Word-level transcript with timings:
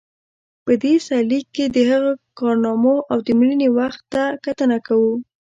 په 0.65 0.71
دې 0.81 0.93
سرلیک 1.05 1.45
کې 1.55 1.65
د 1.75 1.77
هغه 1.91 2.11
کارنامو 2.39 2.95
او 3.11 3.17
د 3.25 3.27
مړینې 3.39 3.69
وخت 3.79 4.01
ته 4.13 4.23
کتنه 4.45 4.77
کوو. 4.87 5.13